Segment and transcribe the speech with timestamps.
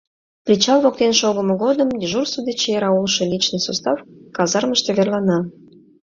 [0.45, 3.97] Причал воктен шогымо годым дежурство деч яра улшо личный состав
[4.35, 5.39] казармыште верлана.